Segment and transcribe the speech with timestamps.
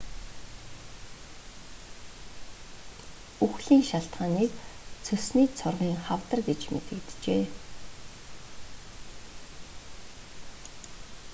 [3.45, 4.51] үхлийн шалтгааныг
[5.05, 7.43] цөсний цоргын хавдар гэж мэдэгджээ